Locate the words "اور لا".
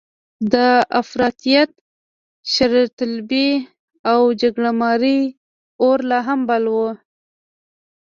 5.81-6.19